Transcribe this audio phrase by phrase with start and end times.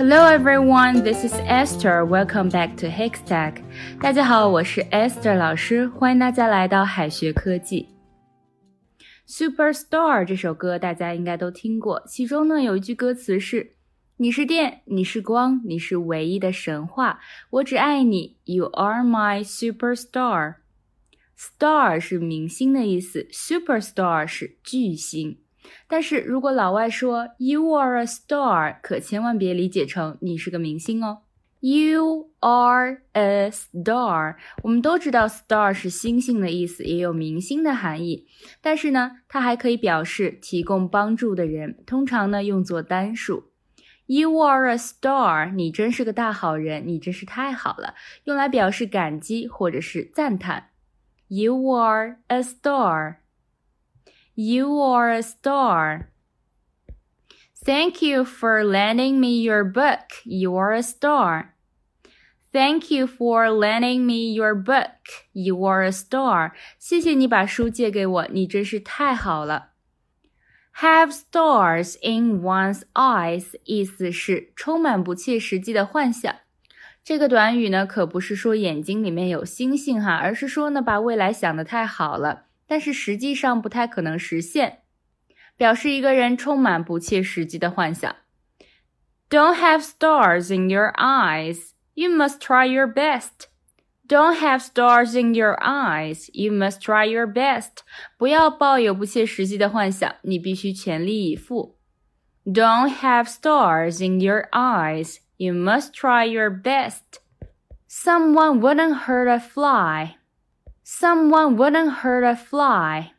[0.00, 2.04] Hello everyone, this is Esther.
[2.04, 3.56] Welcome back to Hextech.
[4.00, 7.88] 大家好，我是 Esther 老师，欢迎大家来到海学科技。
[9.26, 13.76] Superstar 这首歌大家应该都听过，其中呢有一句歌词是：“
[14.18, 17.20] 你是电，你是光，你是唯一的神话，
[17.50, 20.56] 我只爱你，You are my superstar。”
[21.38, 25.38] Star 是明星的意思，Superstar 是巨星。
[25.87, 31.19] 但是如果老外说 "You are a star"，可千万别理解成你是个明星哦。
[31.63, 38.25] You are a star，我们都知道 star 是星星的意思，也有明星的含义。
[38.61, 43.51] 但是呢，它还可以表示提供帮助的人，通常呢用作单数。
[44.07, 47.93] You are a star，你真是个大好人，你真是太好了，
[48.23, 50.69] 用来表示感激或者是赞叹。
[51.27, 53.17] You are a star。
[54.34, 56.08] You are a star.
[57.64, 60.22] Thank you for lending me your book.
[60.24, 61.54] You are a star.
[62.52, 65.26] Thank you for lending me your book.
[65.32, 66.52] You are a star.
[66.78, 69.72] 谢谢你把书借给我，你真是太好了。
[70.76, 76.34] Have stars in one's eyes 意思是充满不切实际的幻想。
[77.02, 82.44] 这个短语呢，可不是说眼睛里面有星星哈，而是说呢，把未来想得太好了。
[82.70, 84.82] 但是实际上不太可能实现，
[85.56, 88.14] 表示一个人充满不切实际的幻想。
[89.28, 91.70] Don't have stars in your eyes.
[91.94, 93.48] You must try your best.
[94.06, 96.28] Don't have stars in your eyes.
[96.32, 97.78] You must try your best.
[98.16, 101.76] 不要抱有不切实际的幻想，你必须全力以赴。
[102.44, 105.16] Don't have stars in your eyes.
[105.38, 107.20] You must try your best.
[107.88, 110.18] Someone wouldn't hurt a fly.
[110.90, 113.12] Someone wouldn't hurt a fly。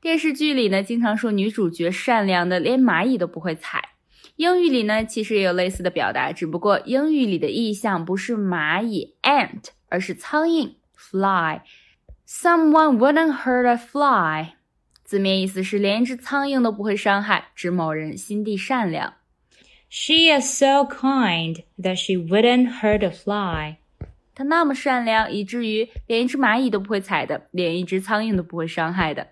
[0.00, 3.90] 电视剧里呢，经常说女主角善良的连蚂蚁都不会踩。
[4.36, 14.54] 英语里呢，其实也有类似的表达，只不过英语里的意象不是蚂蚁 ant，而是苍蝇 fly。Someone wouldn't hurt a fly，
[15.04, 19.14] 字面意思是连一只苍蝇都不会伤害，指某人心地善良。
[19.88, 23.76] She is so kind that she wouldn't hurt a fly。
[24.34, 29.28] 他那么善良，以至于连一只蚂蚁都不会踩的，连一只苍蝇都不会伤害的。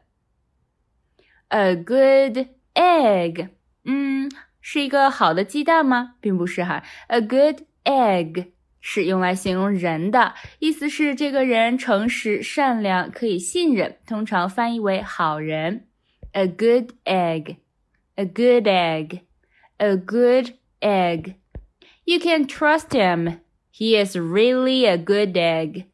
[1.48, 3.50] A good egg，
[3.84, 6.14] 嗯，是一个好的鸡蛋吗？
[6.20, 6.82] 并不是哈。
[7.08, 15.86] A good egg 是用来形容人的，意思是这个人诚实、善良，可以信任，通常翻译为好人。
[16.32, 23.40] A good egg，a good egg，a good egg。You can trust him.
[23.79, 25.85] He is really a good egg.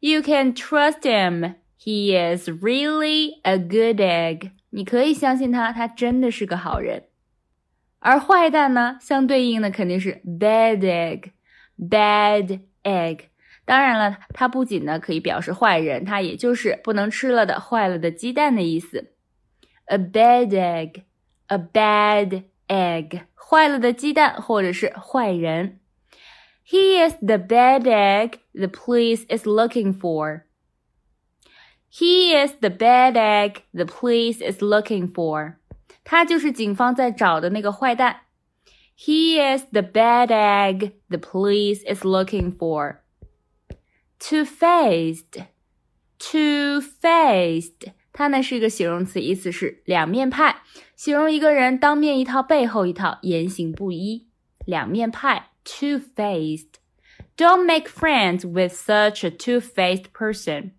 [0.00, 1.54] You can trust him.
[1.78, 4.50] He is really a good egg.
[4.70, 7.04] 你可以相信他，他真的是个好人。
[8.00, 11.30] 而坏蛋呢，相对应的肯定是 bad egg。
[11.78, 13.20] bad egg。
[13.64, 19.12] 当然了，它不仅呢可以表示坏人，它也就是不能吃了的、坏了的鸡蛋的意思。
[19.84, 21.02] A bad egg.
[21.46, 23.20] A bad egg.
[23.36, 25.78] 坏了的鸡蛋，或者是坏人。
[26.63, 30.45] he is the bad egg the police is looking for.
[31.89, 35.55] He is the bad egg the police is looking for.
[36.03, 38.21] 他就是警方在找的那个坏蛋。
[38.97, 42.97] He is the bad egg the police is looking for.
[44.19, 45.45] Two-faced,
[46.19, 50.57] two-faced，它呢是一个形容词，意思是两面派，
[50.95, 54.27] 形容一个人当面一套，背后一套，言行不一。
[54.65, 55.51] 两面派。
[55.63, 56.79] two faced.
[57.37, 60.71] Don't make friends with such a two faced person.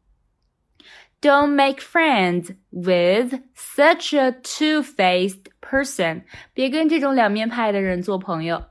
[1.22, 6.22] Don't make friends with such a two faced person.
[6.54, 8.65] 别跟这种两面派的人做朋友。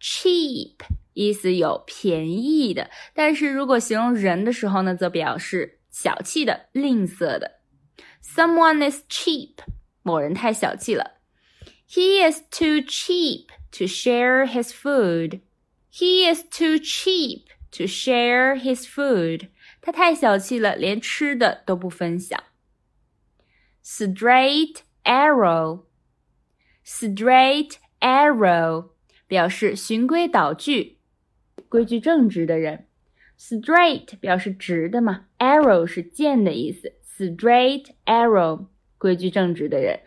[0.00, 0.76] Cheap
[1.12, 7.60] 意思有便宜的，但是如果形容人的时候呢，则表示小气的、吝啬的。
[8.22, 9.56] Someone is cheap，
[10.02, 11.18] 某人太小气了。
[11.86, 15.40] He is too cheap to share his food.
[15.94, 19.48] He is too cheap to share his food.
[19.80, 22.42] 他太小气了，连吃的都不分享。
[23.84, 25.84] Straight arrow,
[26.84, 28.90] straight arrow
[29.26, 30.98] 表示循规蹈矩、
[31.68, 32.86] 规矩正直的人。
[33.38, 36.92] Straight 表示直的嘛，arrow 是箭的意思。
[37.18, 38.66] Straight arrow
[38.98, 40.00] 规矩正直的人。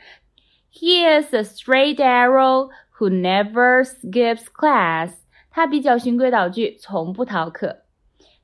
[0.72, 5.14] He is a straight arrow who never skips class.
[5.58, 7.84] 他比较循规蹈矩，从不逃课。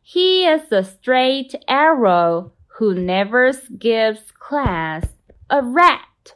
[0.05, 5.03] He is a straight arrow who never skips class.
[5.47, 6.33] A rat,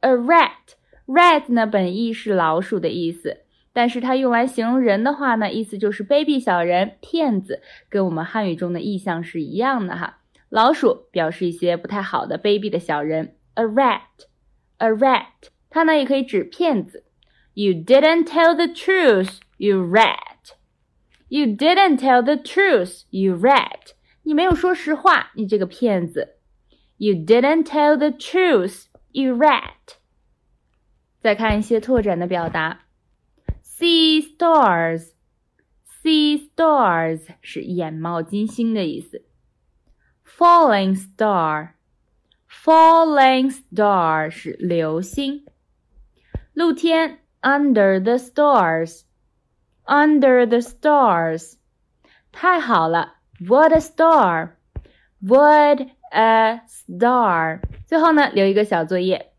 [0.00, 0.76] a rat,
[1.06, 3.38] rat 呢本意是老鼠的意思，
[3.72, 10.18] 但是它用来形容人的话呢，意思就是卑鄙小人、骗子，跟我们汉语中的意象是一样的哈。
[10.48, 17.04] 老鼠表示一些不太好的、卑鄙的小人，a rat，a rat，它呢也可以指骗子。
[17.54, 20.54] You didn't tell the truth, you rat.
[21.28, 23.94] You didn't tell the truth, you rat.
[24.22, 26.36] 你没有说实话，你这个骗子。
[26.96, 29.96] You didn't tell the truth, you rat.
[31.20, 32.82] 再看一些拓展的表达。
[33.62, 35.12] See stars,
[36.02, 39.24] see stars 是眼冒金星的意思。
[40.24, 41.70] Falling star,
[42.48, 45.44] falling star 是流星。
[46.54, 49.02] 露天 under the stars,
[49.86, 51.54] under the stars
[52.32, 54.50] 太好了，What a star,
[55.20, 57.60] what a star。
[57.86, 59.32] 最后呢，留一个小作业。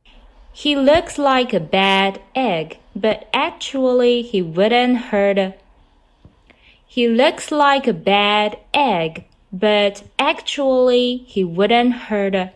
[0.54, 5.54] He looks like a bad egg, but actually he wouldn't hurt.
[6.88, 12.51] He looks like a bad egg, but actually he wouldn't hurt.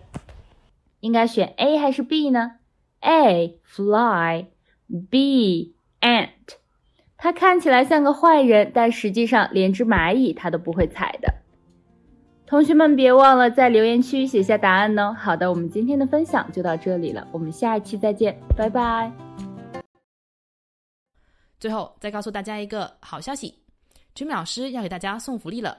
[0.99, 2.57] 应该选 A 还是 B 呢？
[2.99, 4.45] A fly,
[5.09, 6.40] B ant。
[7.22, 11.32] 他看起来像个坏人，但实际上连只蚂蚁他都不会踩的。
[12.44, 15.14] 同学们别忘了在留言区写下答案哦。
[15.16, 19.08] 好的，我们今天的分享就到这里了，我们下一期再见，拜拜。
[21.60, 23.54] 最后再告诉大家一个好消息
[24.16, 25.78] 菊美老师要给大家送福利了，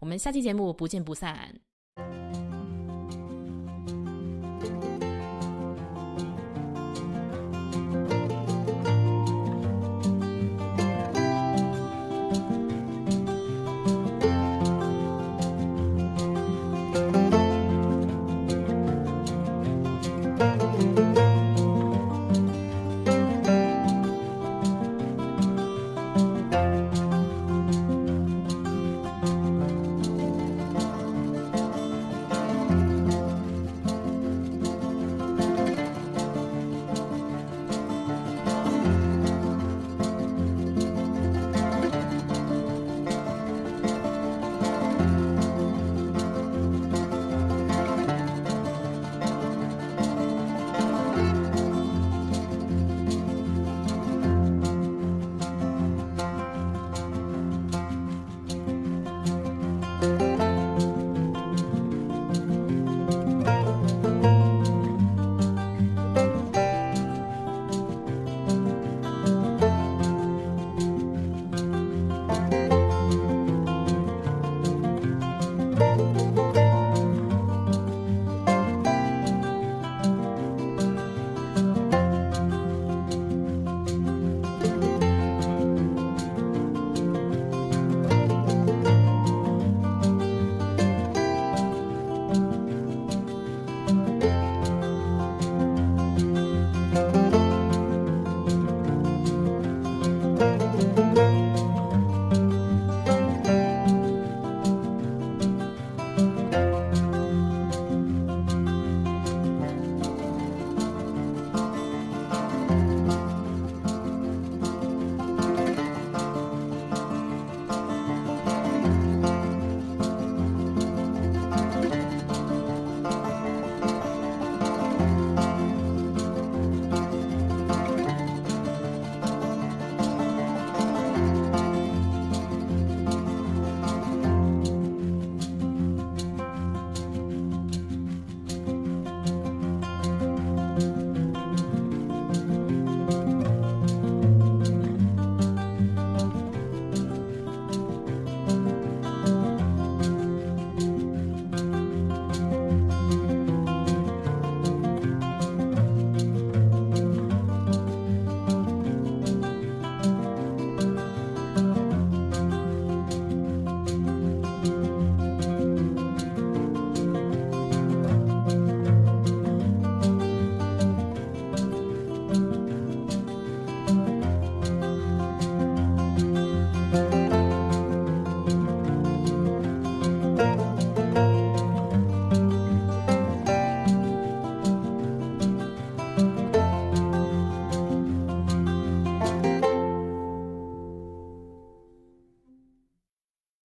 [0.00, 1.60] 我们下期节目不见不散。